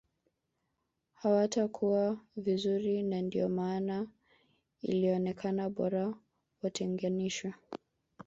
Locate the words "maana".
3.49-4.07